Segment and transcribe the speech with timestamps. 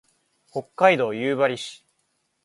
[0.49, 1.85] 北海道夕張市